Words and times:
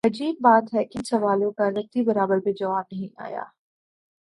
عجیب 0.03 0.35
بات 0.41 0.73
ہے 0.73 0.83
کہ 0.85 0.97
ان 0.97 1.03
سوالوں 1.03 1.51
کا 1.51 1.69
رتی 1.69 2.01
برابر 2.03 2.37
بھی 2.37 2.53
جواب 2.53 2.85
نہیںآیا۔ 2.91 3.43